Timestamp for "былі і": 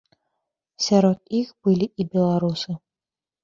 1.67-2.09